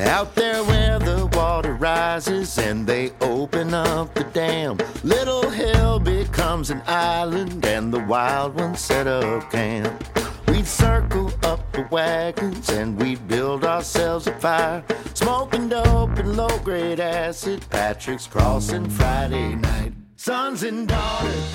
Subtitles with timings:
[0.00, 6.70] Out there where the water rises and they open up the dam, Little Hill becomes
[6.70, 10.18] an island and the wild ones set up camp.
[10.48, 14.82] We'd circle up the wagons and we'd build ourselves a fire,
[15.12, 17.64] smoking dope and low grade acid.
[17.68, 21.52] Patrick's Crossing Friday night, sons and daughters.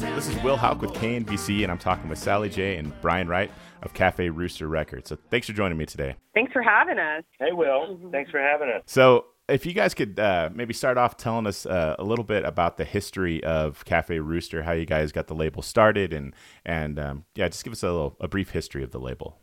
[0.00, 3.50] This is Will Hauk with KNVC, and I'm talking with Sally Jaye and Brian Wright
[3.82, 5.08] of Cafe Roster Records.
[5.08, 6.16] So thanks for joining me today.
[6.34, 7.24] Thanks for having us.
[7.38, 7.98] Hey, Will.
[8.12, 8.82] Thanks for having us.
[8.86, 12.44] So if you guys could uh, maybe start off telling us uh, a little bit
[12.44, 16.98] about the history of Cafe Roster, how you guys got the label started, and and
[16.98, 19.38] um, yeah, just give us a little a brief history of the label.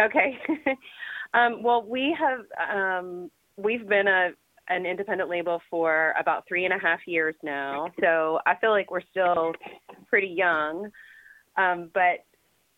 [0.00, 0.38] Okay.
[1.34, 2.40] um, well, we have
[2.74, 4.30] um, we've been a
[4.70, 8.90] an independent label for about three and a half years now, so I feel like
[8.90, 9.52] we're still
[10.08, 10.90] pretty young.
[11.56, 12.24] Um, but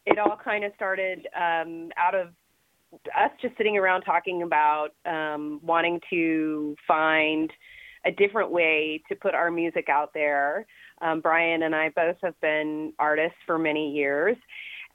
[0.06, 2.28] it all kind of started um, out of
[2.92, 7.52] us just sitting around talking about um, wanting to find
[8.04, 10.66] a different way to put our music out there.
[11.02, 14.36] Um, Brian and I both have been artists for many years.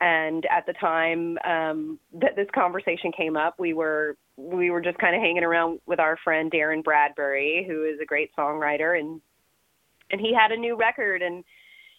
[0.01, 4.97] And at the time um, that this conversation came up, we were we were just
[4.97, 9.21] kind of hanging around with our friend Darrin Bradbury, who is a great songwriter, and
[10.11, 11.45] and he had a new record, and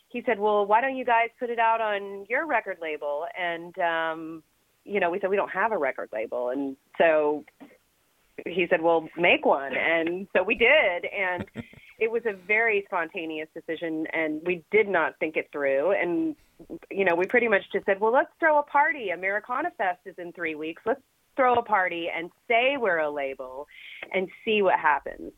[0.09, 3.77] he said, "Well, why don't you guys put it out on your record label?" And
[3.79, 4.43] um,
[4.85, 7.45] you know, we said we don't have a record label, and so
[8.45, 11.45] he said, "Well, make one," and so we did, and
[11.99, 16.37] it was a very spontaneous decision, and we did not think it through, and
[16.91, 19.11] you know, we pretty much just said, "Well, let's throw a party.
[19.11, 20.83] Americana Fest is in three weeks.
[20.87, 21.01] Let's
[21.35, 23.67] throw a party and say we're a label,
[24.13, 25.33] and see what happens."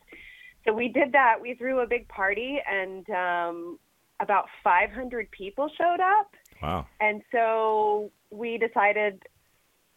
[0.64, 1.36] So we did that.
[1.41, 3.78] We threw a big party, and um,
[4.20, 6.30] about 500 people showed up.
[6.62, 6.86] Wow!
[7.00, 9.22] And so we decided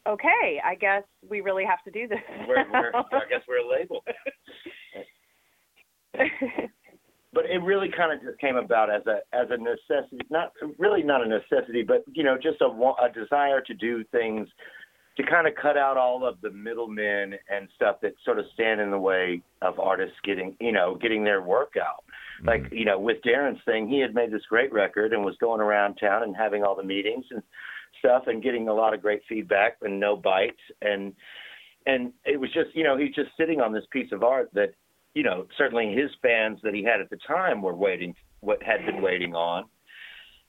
[0.08, 2.20] okay, I guess we really have to do this.
[2.48, 4.04] We're, we're, I guess we're a label.
[7.34, 11.04] but it really kind of just came about as a as a necessity, not really
[11.04, 14.48] not a necessity, but you know, just a a desire to do things
[15.18, 18.80] to kind of cut out all of the middlemen and stuff that sort of stand
[18.80, 22.04] in the way of artists getting you know getting their work out.
[22.42, 22.48] Mm-hmm.
[22.48, 25.62] Like you know, with Darrin's thing, he had made this great record and was going
[25.62, 27.42] around town and having all the meetings and
[28.00, 30.62] stuff and getting a lot of great feedback and no bites.
[30.82, 31.14] And
[31.86, 34.74] and it was just you know he's just sitting on this piece of art that
[35.14, 38.86] you know certainly his fans that he had at the time were waiting what had
[38.86, 39.66] been waiting on.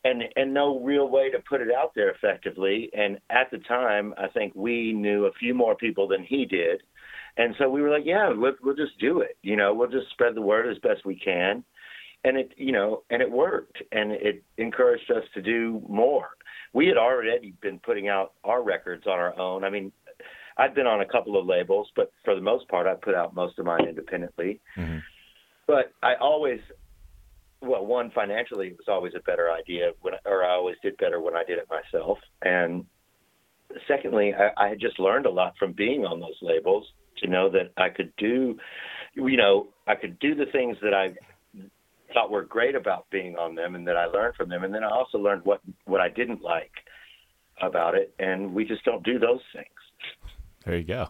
[0.05, 2.91] And and no real way to put it out there effectively.
[2.93, 6.83] And at the time i think we knew a few more people than he did.
[7.37, 9.37] And so we were like yeah we'll, we'll just do it.
[9.43, 11.65] You know we'll just spread the word as best we can
[12.25, 16.31] and it you know and it worked and it encouraged us to do more
[16.73, 19.65] we had already been putting out our records on our own.
[19.65, 19.93] I mean,
[20.57, 23.35] I'd been on a couple of labels, but for the most part, I put out
[23.35, 24.61] most of mine independently.
[24.77, 24.99] Mm-hmm.
[25.67, 26.61] But I always,
[27.61, 31.21] well, one financially, it was always a better idea when, or I always did better
[31.21, 32.19] when I did it myself.
[32.43, 32.85] And
[33.87, 36.87] secondly, I, I had just learned a lot from being on those labels
[37.19, 38.59] to know that I could do,
[39.15, 41.15] you know, I could do the things that I
[42.13, 44.65] thought we were great about being on them and that I learned from them.
[44.65, 46.73] And then I also learned what, what I didn't like
[47.61, 48.15] about it.
[48.19, 49.67] And we just don't do those things.
[50.65, 51.09] There you go.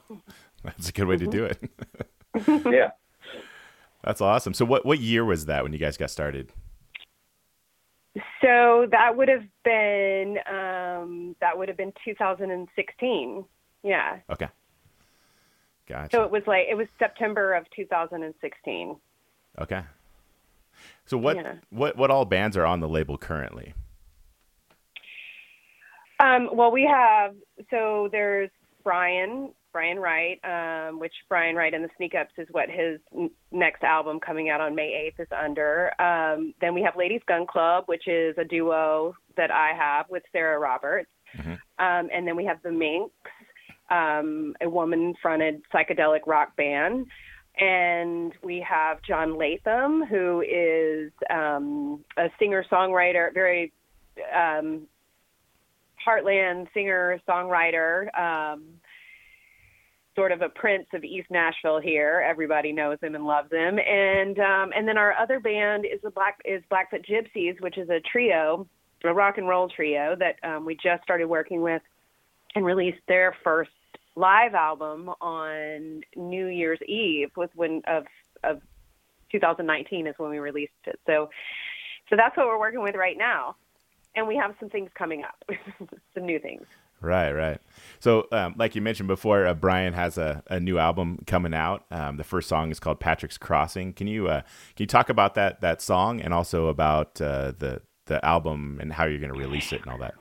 [0.65, 1.59] That's a good way to do it.
[2.73, 2.91] yeah.
[4.05, 4.55] That's awesome.
[4.55, 6.53] So what, what year was that when you guys got started?
[8.43, 13.45] So that would have been um, that would have been 2016.
[13.83, 14.19] Yeah.
[14.31, 14.49] Okay.
[15.89, 16.17] Gotcha.
[16.17, 18.97] So it was like it was September of 2016.
[19.61, 19.83] Okay.
[21.07, 21.55] So what yeah.
[21.71, 23.75] what what all bands are on the label currently?
[26.21, 27.35] Um, well, we have
[27.71, 28.51] so there's
[28.85, 33.31] Brian Brian Wright, um, which Brian Wright and the Sneak Ups is what his n-
[33.51, 35.91] next album coming out on May 8th is under.
[36.01, 40.23] Um, then we have Ladies Gun Club, which is a duo that I have with
[40.31, 41.11] Sarah Roberts.
[41.37, 41.53] Mm-hmm.
[41.53, 43.11] Um, and then we have the Minx,
[43.91, 47.07] um, a woman fronted psychedelic rock band
[47.59, 53.73] and we have John Latham, who is um, a singer songwriter, very
[54.35, 54.87] um,
[56.07, 58.65] heartland singer songwriter, um,
[60.15, 62.25] sort of a prince of East Nashville here.
[62.27, 63.79] Everybody knows him and loves him.
[63.79, 67.89] And um, and then our other band is the Black is Blackfoot Gypsies, which is
[67.89, 68.67] a trio,
[69.05, 71.83] a rock and roll trio that um, we just started working with
[72.55, 73.71] and released their first
[74.17, 78.05] live album on New Year's Eve was when of
[78.45, 78.61] of
[79.31, 80.99] 2019 is when we released it.
[81.07, 81.31] So
[82.11, 83.57] so that's what we're working with right now.
[84.15, 85.43] And we have some things coming up,
[86.15, 86.67] some new things.
[87.01, 87.61] Right, right.
[87.99, 91.85] So, um, like you mentioned before, uh, Brian has a, a new album coming out.
[91.91, 93.93] Um, the first song is called Patrick's Crossing.
[93.93, 94.43] Can you uh,
[94.77, 98.93] can you talk about that that song and also about uh, the the album and
[98.93, 100.15] how you're going to release it and all that?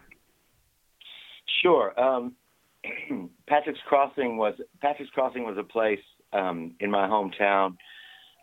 [1.62, 2.00] Sure.
[2.00, 2.34] Um,
[3.48, 6.00] Patrick's Crossing was Patrick's Crossing was a place
[6.33, 7.78] um, in my hometown.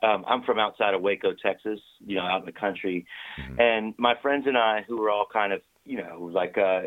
[0.01, 3.05] Um, I'm from outside of Waco, Texas, you know, out in the country,
[3.41, 3.61] mm-hmm.
[3.61, 6.83] and my friends and I, who were all kind of, you know, like uh,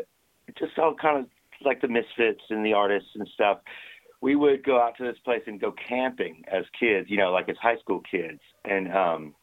[0.58, 1.26] just all kind of
[1.64, 3.58] like the misfits and the artists and stuff,
[4.22, 7.48] we would go out to this place and go camping as kids, you know, like
[7.48, 9.34] as high school kids, and um,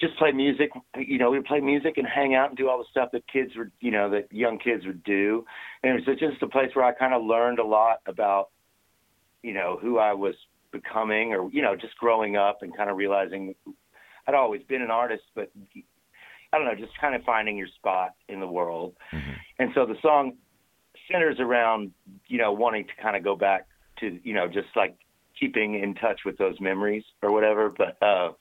[0.00, 0.70] just play music.
[0.96, 3.22] You know, we would play music and hang out and do all the stuff that
[3.32, 5.44] kids would, you know, that young kids would do.
[5.82, 8.50] And it was just a place where I kind of learned a lot about,
[9.42, 10.34] you know, who I was
[10.72, 13.54] becoming, or you know, just growing up and kind of realizing
[14.26, 15.50] I'd always been an artist, but
[16.52, 18.94] I don't know, just kind of finding your spot in the world.
[19.12, 19.32] Mm-hmm.
[19.58, 20.34] And so the song
[21.10, 21.92] centers around,
[22.26, 23.66] you know, wanting to kind of go back
[24.00, 24.96] to, you know, just like
[25.38, 27.70] keeping in touch with those memories or whatever.
[27.76, 28.32] But uh,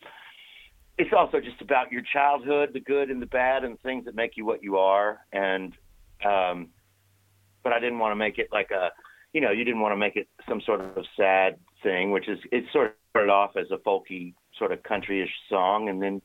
[0.97, 4.37] it's also just about your childhood, the good and the bad, and things that make
[4.37, 5.19] you what you are.
[5.31, 5.73] And,
[6.23, 6.69] um,
[7.63, 8.91] but I didn't want to make it like a,
[9.33, 12.37] you know, you didn't want to make it some sort of sad thing, which is
[12.51, 16.21] it sort of started off as a folky sort of countryish song, and then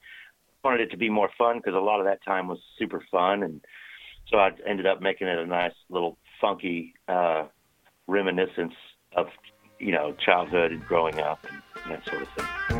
[0.63, 3.43] wanted it to be more fun because a lot of that time was super fun,
[3.43, 3.65] and
[4.31, 7.45] so I ended up making it a nice little funky uh,
[8.07, 8.75] reminiscence
[9.17, 9.29] of
[9.79, 11.45] you know childhood and growing up
[11.85, 12.78] and that sort of thing.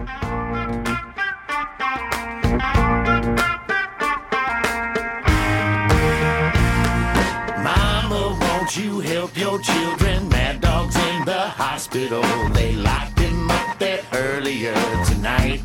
[8.69, 10.29] Won't you help your children?
[10.29, 12.23] Mad dogs in the hospital.
[12.53, 14.75] They locked him up there earlier
[15.07, 15.63] tonight.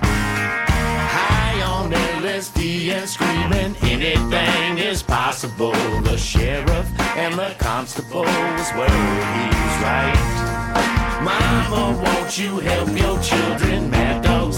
[0.00, 5.72] High on LSD and screaming anything is possible.
[6.00, 10.16] The sheriff and the constable was worried he's right.
[11.22, 13.90] Mama, won't you help your children?
[13.90, 14.56] Mad dogs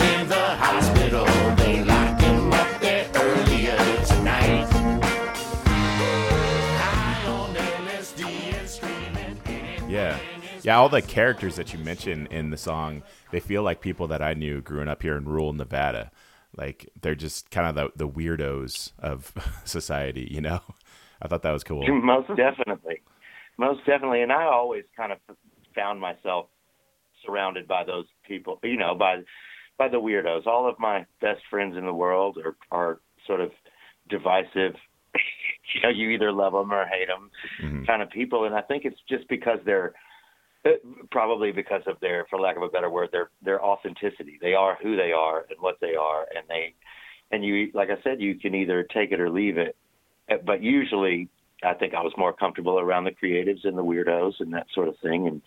[10.65, 10.79] Yeah.
[10.79, 14.35] All the characters that you mentioned in the song, they feel like people that I
[14.35, 16.11] knew growing up here in rural Nevada.
[16.57, 19.33] Like they're just kind of the, the weirdos of
[19.65, 20.61] society you know?
[21.23, 21.87] I thought that was cool.
[22.03, 23.03] Most definitely.
[23.59, 24.23] Most definitely.
[24.23, 25.19] And i always kind of
[25.75, 26.47] found myself
[27.25, 29.23] surrounded by those people you know by
[29.79, 30.47] by the weirdos.
[30.47, 33.51] All of my best friends in the world are are sort of
[34.09, 34.75] divisive.
[35.75, 37.31] You know you either love them or hate them
[37.63, 37.85] mm-hmm.
[37.85, 38.45] kind of people.
[38.45, 39.93] And i think it's just because they're
[41.11, 44.39] probably because of their, for lack of a better word, their their authenticity.
[44.41, 46.75] They are who they are and what they are, and they,
[47.31, 49.77] and you, like I said, you can either take it or leave it.
[50.31, 51.29] Uh, but usually,
[51.65, 54.89] I think I was more comfortable around the creatives and the weirdos and that sort
[54.89, 55.43] of thing, and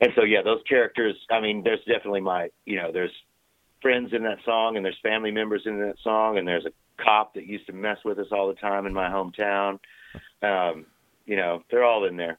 [0.00, 1.14] and so yeah, those characters.
[1.30, 3.14] I mean, there's definitely my, you know, there's
[3.80, 7.34] friends in that song, and there's family members in that song, and there's a cop
[7.34, 9.78] that used to mess with us all the time in my hometown.
[10.42, 10.86] Um,
[11.24, 12.38] you know, they're all in there.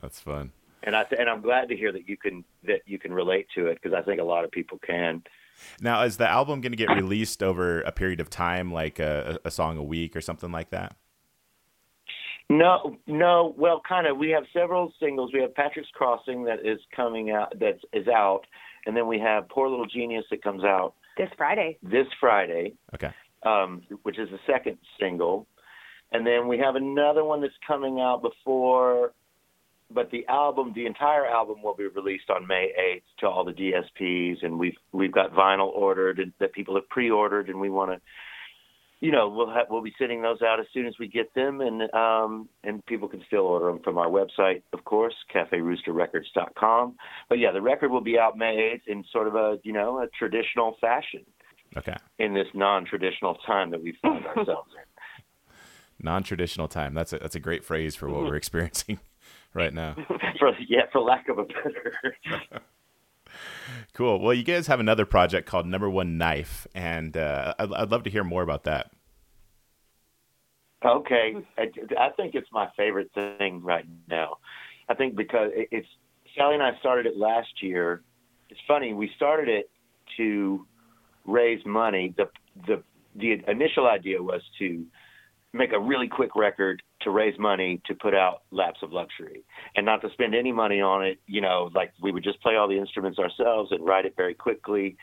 [0.00, 0.52] That's fun
[0.86, 3.48] and I th- and I'm glad to hear that you can that you can relate
[3.56, 5.22] to it because I think a lot of people can.
[5.80, 9.38] Now, is the album going to get released over a period of time, like a,
[9.44, 10.96] a song a week or something like that?
[12.48, 13.54] No, no.
[13.58, 14.16] Well, kind of.
[14.16, 15.32] We have several singles.
[15.34, 17.58] We have Patrick's Crossing that is coming out.
[17.58, 18.42] That is out,
[18.86, 21.78] and then we have Poor Little Genius that comes out this Friday.
[21.82, 22.74] This Friday.
[22.94, 23.10] Okay.
[23.44, 25.46] Um, which is the second single,
[26.12, 29.12] and then we have another one that's coming out before
[29.90, 33.52] but the album, the entire album, will be released on May 8th to all the
[33.52, 37.92] DSPs, and we've we've got vinyl ordered and that people have pre-ordered, and we want
[37.92, 38.00] to,
[39.00, 41.60] you know, we'll have we'll be sending those out as soon as we get them,
[41.60, 46.96] and um and people can still order them from our website, of course, CafeRosterRecords.com.
[47.28, 50.00] But yeah, the record will be out May 8th in sort of a you know
[50.00, 51.24] a traditional fashion.
[51.76, 51.96] Okay.
[52.18, 56.04] In this non-traditional time that we find ourselves in.
[56.04, 56.94] Non-traditional time.
[56.94, 58.98] That's a that's a great phrase for what we're experiencing
[59.56, 59.96] right now.
[60.38, 62.16] for yeah, for lack of a better.
[63.94, 64.20] cool.
[64.20, 68.04] Well, you guys have another project called Number One Knife, and uh, I'd, I'd love
[68.04, 68.90] to hear more about that.
[70.84, 71.62] Okay, I,
[71.98, 74.36] I think it's my favorite thing right now.
[74.88, 75.88] I think because it's
[76.36, 78.02] Sally and I started it last year.
[78.50, 79.70] It's funny we started it
[80.16, 80.66] to
[81.24, 82.14] raise money.
[82.16, 82.28] the
[82.66, 82.82] the
[83.16, 84.84] The initial idea was to
[85.52, 89.44] make a really quick record to raise money to put out Laps of Luxury
[89.76, 91.18] and not to spend any money on it.
[91.26, 94.34] You know, like we would just play all the instruments ourselves and write it very
[94.34, 94.96] quickly.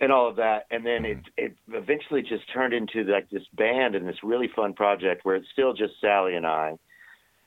[0.00, 0.66] and all of that.
[0.70, 4.72] And then it it eventually just turned into like this band and this really fun
[4.74, 6.78] project where it's still just Sally and I,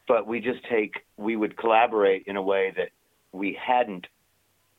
[0.07, 2.89] but we just take we would collaborate in a way that
[3.31, 4.07] we hadn't,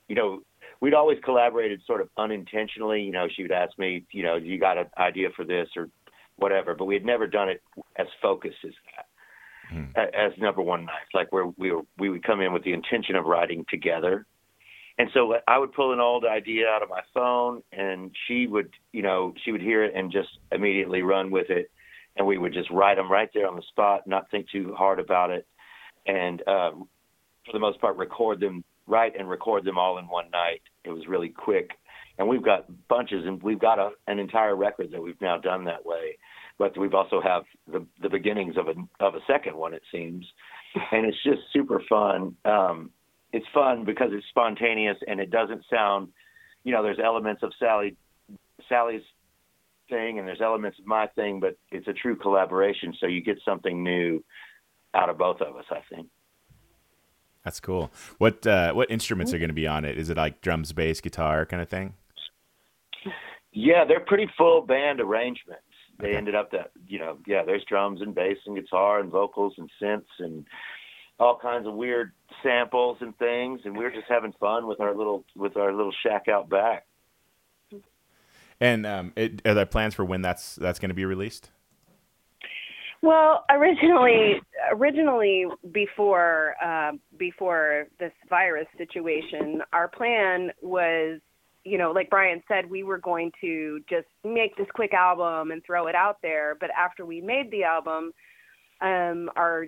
[0.09, 0.41] you know.
[0.81, 3.03] We'd always collaborated sort of unintentionally.
[3.03, 5.89] You know, she would ask me, you know, you got an idea for this or
[6.43, 7.63] whatever, but we had never done it
[7.97, 9.07] as focused as that,
[9.75, 9.85] hmm.
[9.97, 11.09] as number one knife.
[11.15, 14.27] Like where we were, we would come in with the intention of writing together
[14.99, 18.71] and so I would pull an old idea out of my phone, and she would,
[18.93, 21.71] you know, she would hear it and just immediately run with it,
[22.17, 24.99] and we would just write them right there on the spot, not think too hard
[24.99, 25.47] about it,
[26.07, 26.73] and uh,
[27.47, 30.61] for the most part, record them, write and record them all in one night.
[30.85, 31.71] It was really quick,
[32.19, 35.65] and we've got bunches, and we've got a, an entire record that we've now done
[35.65, 36.19] that way.
[36.59, 40.27] But we've also have the the beginnings of a of a second one, it seems,
[40.93, 42.37] and it's just super fun.
[42.45, 42.91] Um,
[43.33, 46.09] it's fun because it's spontaneous and it doesn't sound,
[46.65, 47.97] you know, there's elements of Sally,
[48.69, 49.03] Sally's
[49.89, 52.95] thing and there's elements of my thing, but it's a true collaboration.
[53.01, 54.23] So you get something new
[54.95, 56.09] out of both of us, I think.
[57.45, 57.91] That's cool.
[58.19, 59.99] What uh, what instruments are going to be on it?
[59.99, 61.95] Is it like drums, bass, guitar kind of thing?
[63.53, 65.63] Yeah, they're pretty full band arrangements.
[65.99, 66.17] They okay.
[66.17, 69.71] ended up that you know, yeah, there's drums and bass and guitar and vocals and
[69.81, 70.45] synths and
[71.19, 74.95] all kinds of weird samples and things, and we were just having fun with our
[74.95, 76.87] little with our little shack out back.
[78.61, 81.51] And um, it, are there plans for when that's that's going to be released?
[83.03, 91.21] Well, originally, originally before uh, before this virus situation, our plan was,
[91.65, 95.65] you know, like Brian said, we were going to just make this quick album and
[95.65, 96.57] throw it out there.
[96.59, 98.13] But after we made the album,
[98.81, 99.67] um, our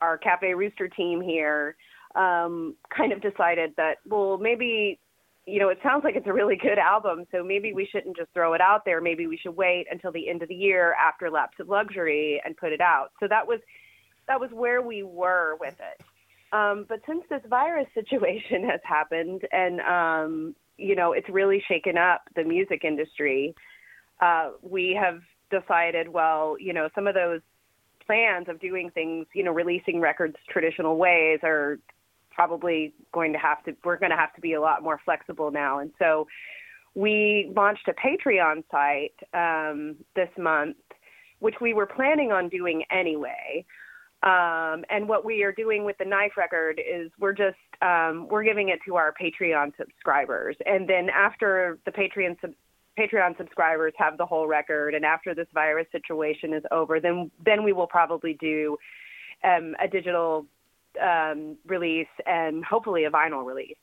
[0.00, 1.76] our Cafe Roster team here
[2.14, 4.98] um, kind of decided that, well, maybe,
[5.46, 8.30] you know, it sounds like it's a really good album, so maybe we shouldn't just
[8.34, 9.00] throw it out there.
[9.00, 12.56] Maybe we should wait until the end of the year after Lapse of Luxury and
[12.56, 13.12] put it out.
[13.20, 13.60] So that was
[14.28, 16.04] that was where we were with it.
[16.52, 21.96] Um, but since this virus situation has happened and um, you know it's really shaken
[21.96, 23.54] up the music industry,
[24.20, 25.20] uh, we have
[25.50, 27.40] decided, well, you know, some of those
[28.06, 31.78] plans of doing things, you know, releasing records traditional ways are
[32.30, 35.50] probably going to have to we're going to have to be a lot more flexible
[35.50, 35.78] now.
[35.78, 36.26] And so
[36.94, 40.76] we launched a Patreon site um, this month,
[41.38, 43.64] which we were planning on doing anyway.
[44.22, 48.44] Um, and what we are doing with the knife record is we're just um, we're
[48.44, 52.54] giving it to our Patreon subscribers, and then after the Patreon sub-
[52.96, 57.64] Patreon subscribers have the whole record, and after this virus situation is over, then then
[57.64, 58.76] we will probably do
[59.42, 60.46] um, a digital
[61.02, 63.76] um, release and hopefully a vinyl release.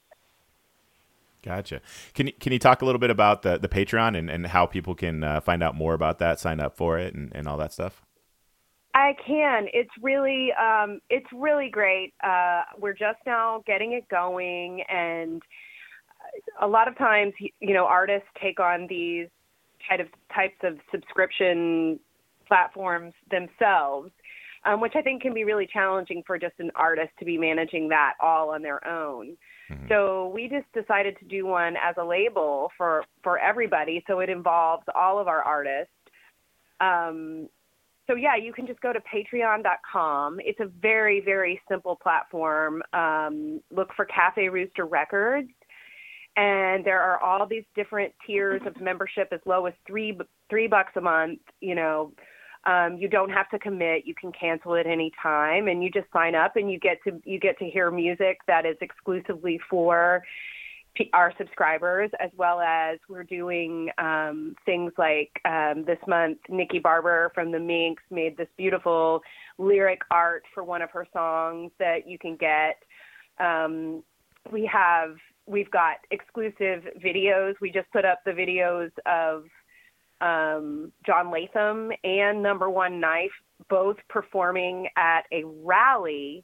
[1.43, 1.81] Gotcha.
[2.13, 4.65] Can you can you talk a little bit about the the Patreon and, and how
[4.65, 7.57] people can uh, find out more about that, sign up for it, and, and all
[7.57, 8.01] that stuff?
[8.99, 9.67] I can.
[9.71, 12.13] It's really um, it's really great.
[12.21, 15.41] Uh, we're just now getting it going, and
[16.61, 19.27] a lot of times, you know, artists take on these
[19.87, 21.97] kind of types of subscription
[22.45, 24.11] platforms themselves,
[24.65, 27.87] um, which I think can be really challenging for just an artist to be managing
[27.89, 29.37] that all on their own.
[29.71, 29.87] Mm-hmm.
[29.87, 34.03] So we just decided to do one as a label for for everybody.
[34.07, 35.93] So it involves all of our artists.
[36.81, 37.47] Um,
[38.09, 40.39] so yeah, you can just go to patreon.com.
[40.39, 42.81] It's a very, very simple platform.
[42.91, 45.49] Um, look for Cafe Roster Records
[46.39, 50.17] and there are all these different tiers of membership as low as three
[50.49, 52.13] three bucks a month you know
[52.65, 56.07] um, you don't have to commit you can cancel at any time and you just
[56.13, 60.23] sign up and you get to you get to hear music that is exclusively for
[61.13, 67.31] our subscribers as well as we're doing um, things like um, this month nikki barber
[67.33, 69.21] from the minx made this beautiful
[69.57, 72.77] lyric art for one of her songs that you can get
[73.39, 74.03] um,
[74.51, 75.15] we have
[75.49, 77.55] we've got exclusive videos.
[77.59, 79.43] We just put up the videos of
[80.21, 83.31] um, John Latham and Number One Knife
[83.69, 86.43] both performing at a rally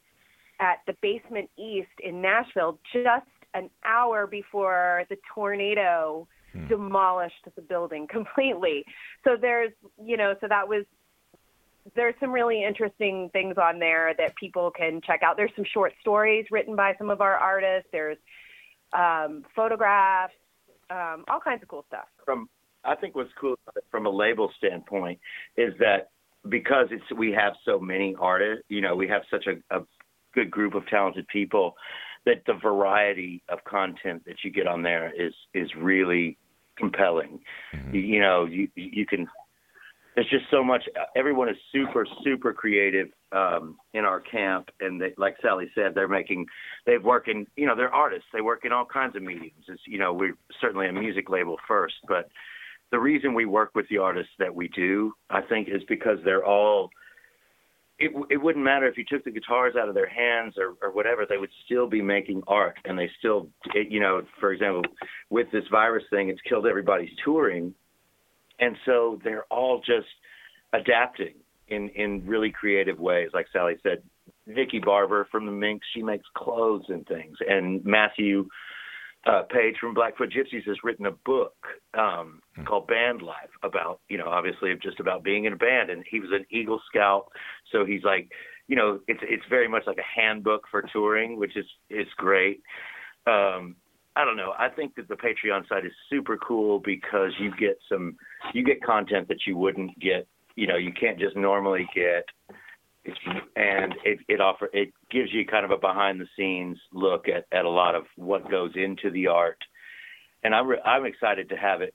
[0.59, 6.67] at the Basement East in Nashville just an hour before the tornado hmm.
[6.67, 8.85] demolished the building completely.
[9.24, 9.71] So there's,
[10.03, 10.85] you know, so that was
[11.95, 15.38] there's some really interesting things on there that people can check out.
[15.38, 17.88] There's some short stories written by some of our artists.
[17.91, 18.17] There's
[18.91, 20.33] um, photographs,
[20.89, 22.07] um, all kinds of cool stuff.
[22.24, 22.50] From
[22.83, 23.55] I think what's cool
[23.91, 25.19] from a label standpoint
[25.57, 26.09] is that
[26.50, 29.83] because it's we have so many artists, you know, we have such a, a
[30.33, 31.75] good group of talented people
[32.25, 36.38] that the variety of content that you get on there is is really
[36.77, 37.39] compelling.
[37.74, 37.96] Mm-hmm.
[37.96, 39.27] You, you know, you you can.
[40.15, 40.84] There's just so much.
[41.15, 46.08] Everyone is super super creative um, in our camp, and they, like Sally said, they're
[46.08, 46.46] making.
[46.86, 47.46] They've work in.
[47.55, 48.27] You know, they're artists.
[48.34, 49.65] They work in all kinds of mediums.
[49.67, 52.29] It's you know, we're certainly a music label first, but
[52.91, 56.46] the reason we work with the artists that we do, I think, is because they're
[56.46, 56.89] all
[57.97, 60.93] it, it wouldn't matter if you took the guitars out of their hands or, or
[60.93, 62.77] whatever, they would still be making art.
[62.83, 64.83] And they still, it, you know, for example,
[65.29, 67.73] with this virus thing, it's killed everybody's touring.
[68.59, 70.07] And so they're all just
[70.73, 71.35] adapting
[71.69, 73.29] in, in really creative ways.
[73.33, 74.03] Like Sally said,
[74.45, 77.37] Nikki Barber from the Minks, she makes clothes and things.
[77.47, 78.47] And Matthew
[79.25, 81.55] uh, Paige from Blackfoot Gypsies has written a book
[81.98, 82.63] um, hmm.
[82.63, 85.89] called Band Life about, you know, obviously just about being in a band.
[85.89, 87.27] And he was an Eagle Scout,
[87.72, 88.29] so he's like,
[88.67, 92.62] you know, it's it's very much like a handbook for touring, which is is great.
[93.27, 93.75] Um,
[94.15, 94.53] I don't know.
[94.58, 98.15] I think that the Patreon site is super cool because you get some
[98.53, 100.27] you get content that you wouldn't get.
[100.55, 102.25] You know, you can't just normally get
[103.55, 107.45] and it it offer it gives you kind of a behind the scenes look at,
[107.57, 109.57] at a lot of what goes into the art.
[110.43, 111.93] And I'm re- I'm excited to have it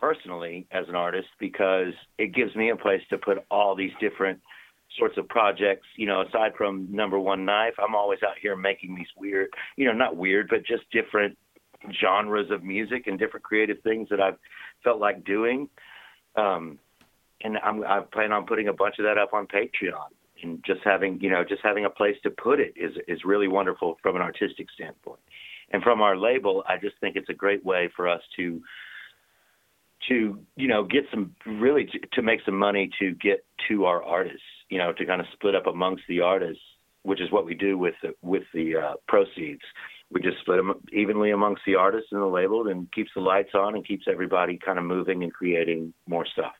[0.00, 4.40] personally as an artist because it gives me a place to put all these different
[4.98, 5.86] sorts of projects.
[5.96, 9.86] You know, aside from number one knife, I'm always out here making these weird, you
[9.86, 11.38] know, not weird, but just different
[12.00, 14.38] genres of music and different creative things that I've
[14.84, 15.68] felt like doing.
[16.36, 16.78] Um,
[17.44, 20.10] and I'm, I plan on putting a bunch of that up on Patreon
[20.42, 23.48] and just having you know just having a place to put it is is really
[23.48, 25.20] wonderful from an artistic standpoint.
[25.72, 28.60] And from our label, I just think it's a great way for us to
[30.08, 34.02] to you know get some really to, to make some money to get to our
[34.02, 36.62] artists, you know, to kind of split up amongst the artists,
[37.02, 39.62] which is what we do with the with the uh, proceeds.
[40.10, 43.54] We just split them evenly amongst the artists and the label, and keeps the lights
[43.54, 46.52] on and keeps everybody kind of moving and creating more stuff.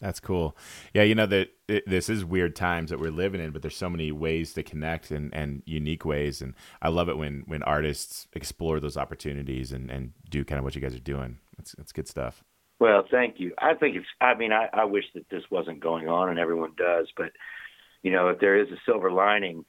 [0.00, 0.56] That's cool.
[0.92, 1.50] Yeah, you know that
[1.86, 5.10] this is weird times that we're living in, but there's so many ways to connect
[5.10, 9.90] and, and unique ways, and I love it when when artists explore those opportunities and,
[9.90, 11.38] and do kind of what you guys are doing.
[11.58, 12.44] It's it's good stuff.
[12.80, 13.54] Well, thank you.
[13.58, 14.06] I think it's.
[14.20, 17.30] I mean, I, I wish that this wasn't going on, and everyone does, but
[18.02, 19.64] you know, if there is a silver lining,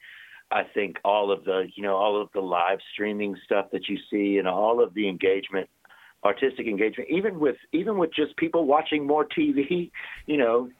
[0.50, 3.96] I think all of the you know all of the live streaming stuff that you
[4.10, 5.70] see and all of the engagement
[6.26, 9.90] artistic engagement, even with even with just people watching more TV.
[10.26, 10.70] You know,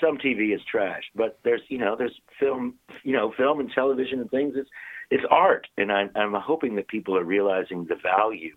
[0.00, 4.20] some TV is trash, but there's you know there's film, you know, film and television
[4.20, 4.54] and things.
[4.56, 4.70] It's
[5.10, 8.56] it's art, and I, I'm hoping that people are realizing the value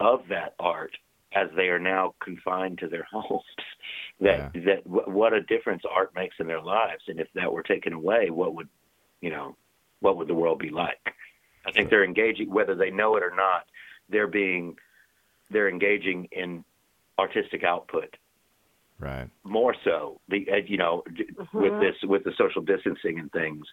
[0.00, 0.96] of that art
[1.34, 3.42] as they are now confined to their homes.
[4.20, 4.60] that yeah.
[4.66, 7.92] that w- what a difference art makes in their lives, and if that were taken
[7.92, 8.68] away, what would
[9.20, 9.56] you know,
[10.00, 11.14] what would the world be like?
[11.66, 13.64] I think they're engaging, whether they know it or not.
[14.10, 14.76] They're being
[15.50, 16.64] they're engaging in
[17.18, 18.16] artistic output
[18.98, 21.60] right more so the uh, you know mm-hmm.
[21.60, 23.66] with this with the social distancing and things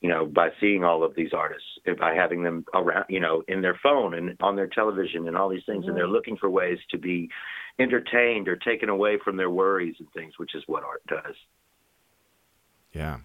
[0.00, 1.66] you know by seeing all of these artists
[1.98, 5.48] by having them around you know in their phone and on their television and all
[5.48, 5.90] these things mm-hmm.
[5.90, 6.14] and they're mm-hmm.
[6.14, 7.28] looking for ways to be
[7.78, 11.36] entertained or taken away from their worries and things which is what art does
[12.92, 13.18] yeah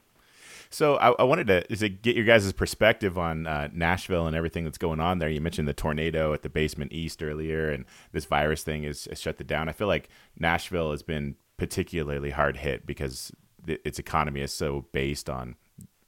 [0.70, 4.66] so I, I wanted to, to get your guys' perspective on uh, Nashville and everything
[4.66, 5.30] that's going on there.
[5.30, 9.20] You mentioned the tornado at the basement east earlier, and this virus thing has, has
[9.20, 9.68] shut it down.
[9.68, 13.32] I feel like Nashville has been particularly hard hit because
[13.66, 15.56] th- its economy is so based on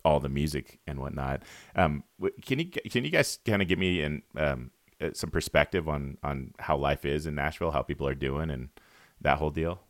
[0.05, 1.43] all the music and whatnot.
[1.75, 2.03] Um,
[2.43, 6.17] can you can you guys kind of give me an um, uh, some perspective on
[6.23, 8.69] on how life is in Nashville, how people are doing, and
[9.21, 9.81] that whole deal?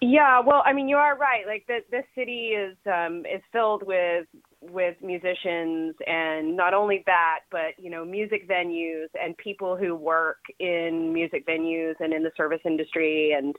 [0.00, 1.46] Yeah, well, I mean, you are right.
[1.46, 4.26] Like the the city is um, is filled with
[4.60, 10.38] with musicians, and not only that, but you know, music venues and people who work
[10.60, 13.56] in music venues and in the service industry, and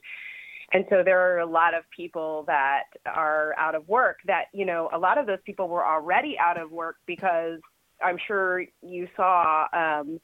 [0.72, 4.18] and so there are a lot of people that are out of work.
[4.26, 7.58] That you know, a lot of those people were already out of work because
[8.02, 9.66] I'm sure you saw.
[9.72, 10.20] Um,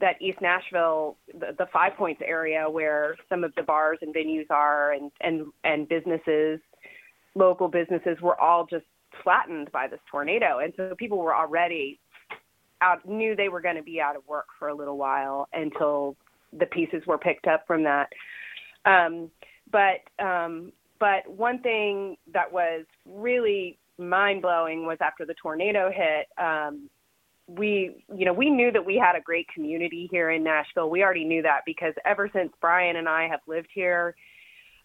[0.00, 4.50] that East Nashville, the, the Five Points area, where some of the bars and venues
[4.50, 6.60] are, and and and businesses,
[7.34, 8.84] local businesses, were all just
[9.22, 11.98] flattened by this tornado, and so people were already
[12.80, 16.16] out, knew they were going to be out of work for a little while until
[16.58, 18.08] the pieces were picked up from that.
[18.84, 19.30] Um,
[19.70, 26.28] but um, but one thing that was really mind blowing was after the tornado hit.
[26.42, 26.88] Um,
[27.48, 30.90] we you know we knew that we had a great community here in Nashville.
[30.90, 34.14] We already knew that because ever since Brian and I have lived here,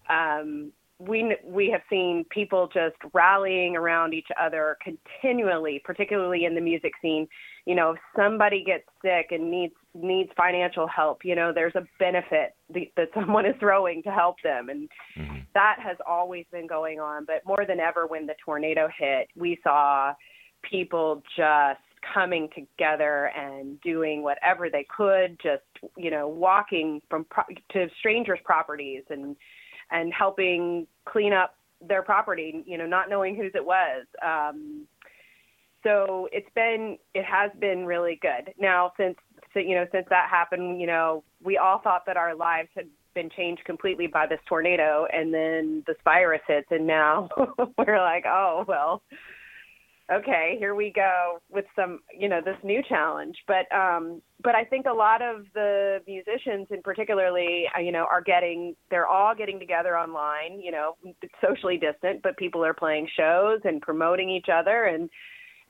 [0.09, 6.61] um, we we have seen people just rallying around each other continually, particularly in the
[6.61, 7.27] music scene.
[7.65, 11.85] You know, if somebody gets sick and needs needs financial help, you know, there's a
[11.99, 12.55] benefit
[12.95, 15.39] that someone is throwing to help them, and mm-hmm.
[15.53, 17.25] that has always been going on.
[17.25, 20.13] But more than ever, when the tornado hit, we saw
[20.69, 21.79] people just
[22.13, 25.63] coming together and doing whatever they could, just
[25.97, 29.35] you know, walking from pro- to strangers' properties and
[29.91, 31.55] and helping clean up
[31.87, 34.05] their property, you know, not knowing whose it was.
[34.25, 34.87] Um,
[35.83, 38.53] so it's been, it has been really good.
[38.57, 39.15] Now, since,
[39.55, 43.29] you know, since that happened, you know, we all thought that our lives had been
[43.29, 47.29] changed completely by this tornado and then this virus hits and now
[47.77, 49.03] we're like, oh, well,
[50.11, 53.35] okay, here we go with some, you know, this new challenge.
[53.47, 58.05] But um, but I think a lot of the musicians, in particularly, uh, you know,
[58.11, 60.97] are getting, they're all getting together online, you know,
[61.41, 65.09] socially distant, but people are playing shows and promoting each other and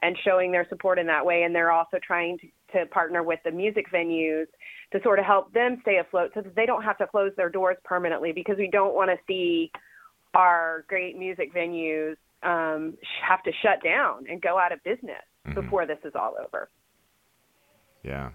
[0.02, 1.44] and showing their support in that way.
[1.44, 4.48] And they're also trying to, to partner with the music venues
[4.92, 7.50] to sort of help them stay afloat so that they don't have to close their
[7.50, 9.72] doors permanently because we don't want to see
[10.34, 15.60] our great music venues um, have to shut down and go out of business mm-hmm.
[15.60, 16.70] before this is all over.
[18.04, 18.32] Yeah.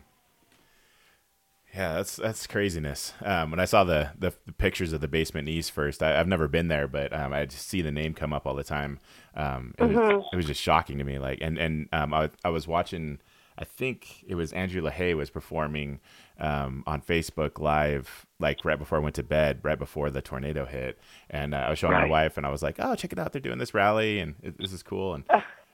[1.74, 3.12] Yeah, that's that's craziness.
[3.22, 6.26] Um, when I saw the, the, the pictures of the basement east first, I, have
[6.26, 8.98] never been there, but um, I just see the name come up all the time.
[9.34, 10.16] Um, it, mm-hmm.
[10.16, 11.18] was, it was just shocking to me.
[11.18, 13.18] Like, and and um, I, I was watching.
[13.58, 16.00] I think it was Andrew Leahey was performing
[16.38, 20.64] um, on Facebook Live, like right before I went to bed, right before the tornado
[20.64, 20.98] hit,
[21.30, 22.04] and uh, I was showing right.
[22.04, 23.32] my wife, and I was like, "Oh, check it out!
[23.32, 25.24] They're doing this rally, and it, this is cool." And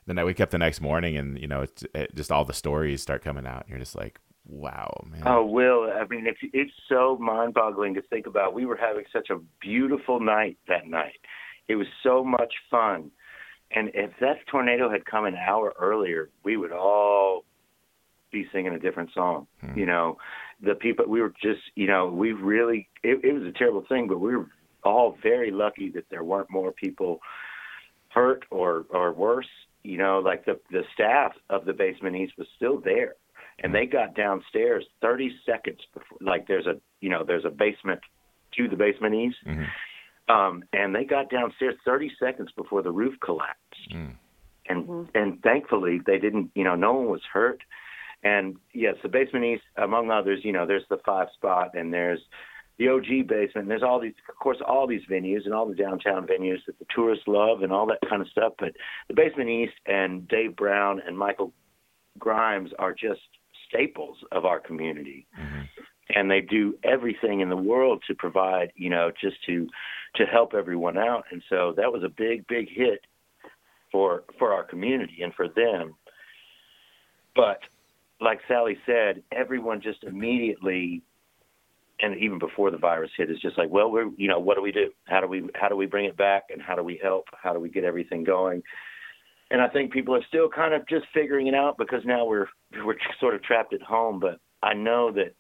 [0.07, 2.53] then I wake up the next morning, and you know, it's it, just all the
[2.53, 6.41] stories start coming out, and you're just like, "Wow, man!" Oh, Will, I mean, it's
[6.53, 8.55] it's so mind-boggling to think about.
[8.55, 11.21] We were having such a beautiful night that night.
[11.69, 13.11] It was so much fun.
[13.71, 17.45] And if that tornado had come an hour earlier, we would all
[18.31, 19.47] be singing a different song.
[19.61, 19.79] Hmm.
[19.79, 20.19] You know,
[20.63, 24.09] the people we were just, you know, we really it, it was a terrible thing,
[24.09, 24.49] but we were
[24.83, 27.21] all very lucky that there weren't more people
[28.09, 29.49] hurt or or worse.
[29.83, 33.15] You know, like the the staff of the basement east was still there,
[33.63, 36.19] and they got downstairs 30 seconds before.
[36.21, 38.01] Like there's a you know there's a basement
[38.57, 39.37] to the basement east.
[39.47, 39.65] Mm-hmm.
[40.27, 43.93] Um, and they got downstairs 30 seconds before the roof collapsed.
[43.93, 44.15] Mm.
[44.67, 45.19] And mm-hmm.
[45.19, 47.63] and thankfully they didn't, you know, no one was hurt.
[48.25, 52.21] And yes, the basement east, among others, you know, there's the five spot and there's
[52.79, 53.65] the OG basement.
[53.65, 56.79] And there's all these, of course, all these venues and all the downtown venues that
[56.79, 58.55] the tourists love and all that kind of stuff.
[58.59, 58.73] But
[59.09, 61.53] the basement east and Dave Brown and Michael
[62.19, 63.21] Grimes are just
[63.69, 65.27] staples of our community.
[65.39, 65.63] Mm-hmm.
[66.17, 69.69] And they do everything in the world to provide, you know, just to
[70.17, 71.25] to help everyone out.
[71.31, 73.01] And so that was a big, big hit
[73.91, 75.95] for for our community and for them.
[77.35, 77.61] But
[78.21, 81.03] like Sally said, everyone just immediately,
[82.01, 84.63] and even before the virus hit, is just like, well, we're, you know, what do
[84.63, 84.91] we do?
[85.05, 87.27] How do we, how do we bring it back, and how do we help?
[87.41, 88.63] How do we get everything going?
[89.51, 92.49] And I think people are still kind of just figuring it out because now we're
[92.85, 94.21] we're sort of trapped at home.
[94.21, 95.35] But I know that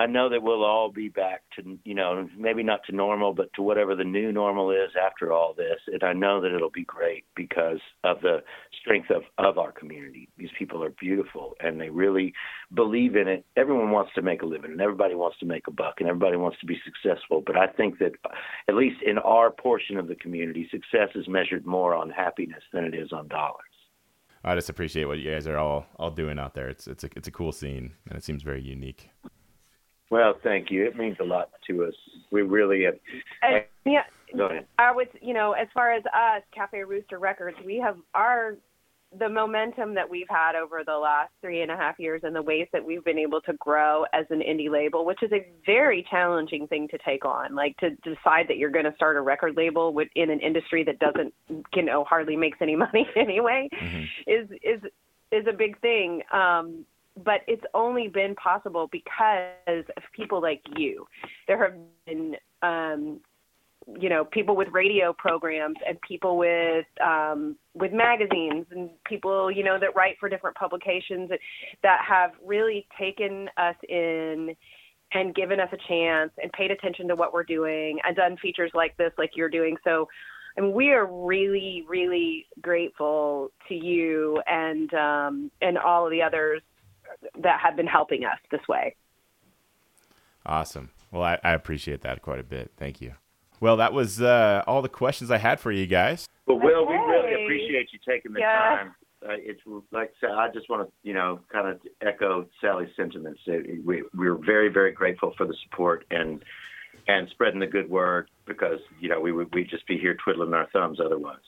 [0.00, 3.52] I know that we'll all be back to, you know, maybe not to normal, but
[3.54, 5.80] to whatever the new normal is after all this.
[5.88, 8.38] And I know that it'll be great because of the
[8.80, 10.28] strength of, of our community.
[10.36, 12.32] These people are beautiful and they really
[12.72, 13.44] believe in it.
[13.56, 16.36] Everyone wants to make a living and everybody wants to make a buck and everybody
[16.36, 17.42] wants to be successful.
[17.44, 18.12] But I think that,
[18.68, 22.84] at least in our portion of the community, success is measured more on happiness than
[22.84, 23.64] it is on dollars.
[24.44, 26.68] I just appreciate what you guys are all all doing out there.
[26.68, 29.10] It's it's a it's a cool scene and it seems very unique.
[30.10, 30.86] Well, thank you.
[30.86, 31.94] It means a lot to us.
[32.30, 32.94] We really have.
[33.42, 34.04] And, yeah.
[34.36, 34.66] Go ahead.
[34.78, 38.56] I would, you know, as far as us, Cafe Roster Records, we have our
[39.18, 42.42] the momentum that we've had over the last three and a half years and the
[42.42, 46.06] ways that we've been able to grow as an indie label, which is a very
[46.10, 47.54] challenging thing to take on.
[47.54, 50.98] Like to decide that you're going to start a record label in an industry that
[50.98, 51.32] doesn't,
[51.74, 54.04] you know, hardly makes any money anyway, mm-hmm.
[54.26, 54.82] is is
[55.32, 56.22] is a big thing.
[56.30, 56.84] Um,
[57.24, 61.06] but it's only been possible because of people like you.
[61.46, 61.74] There have
[62.06, 63.20] been, um,
[63.98, 69.64] you know, people with radio programs and people with um, with magazines and people, you
[69.64, 71.30] know, that write for different publications
[71.82, 74.54] that have really taken us in
[75.12, 78.70] and given us a chance and paid attention to what we're doing and done features
[78.74, 79.76] like this, like you're doing.
[79.84, 80.06] So
[80.58, 86.62] and we are really, really grateful to you and um, and all of the others
[87.42, 88.94] that have been helping us this way.
[90.46, 90.90] Awesome.
[91.10, 92.72] Well, I, I appreciate that quite a bit.
[92.76, 93.14] Thank you.
[93.60, 96.28] Well, that was uh, all the questions I had for you guys.
[96.46, 98.76] Well, Will, we really appreciate you taking the Yeah.
[98.76, 98.94] time.
[99.20, 102.90] Uh, it's like I said, I just want to, you know, kind of echo Sally's
[102.96, 103.40] sentiments.
[103.48, 103.54] Uh,
[103.84, 106.44] We we're very very grateful for the support and
[107.08, 110.54] and spreading the good word because you know we would we just be here twiddling
[110.54, 111.40] our thumbs otherwise.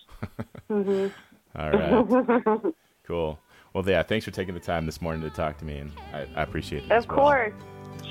[1.57, 2.75] All right.
[3.07, 3.39] cool.
[3.73, 6.27] Well, yeah, thanks for taking the time this morning to talk to me, and I,
[6.35, 6.91] I appreciate it.
[6.91, 7.19] as of well.
[7.19, 7.53] course.